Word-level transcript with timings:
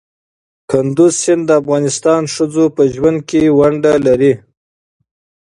کندز 0.69 1.13
سیند 1.21 1.43
د 1.47 1.51
افغان 1.59 1.83
ښځو 2.35 2.65
په 2.75 2.83
ژوند 2.93 3.19
کې 3.29 3.39
رول 3.57 3.73
لري. 4.07 4.33